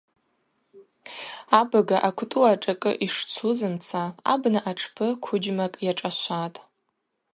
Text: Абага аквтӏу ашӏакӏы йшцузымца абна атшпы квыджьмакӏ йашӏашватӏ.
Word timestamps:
Абага 1.59 1.97
аквтӏу 2.07 2.43
ашӏакӏы 2.51 2.91
йшцузымца 3.05 4.01
абна 4.33 4.59
атшпы 4.69 5.07
квыджьмакӏ 5.23 5.75
йашӏашватӏ. 5.85 6.57